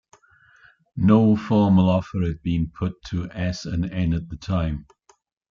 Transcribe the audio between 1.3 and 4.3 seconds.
formal offer had been put to S and N at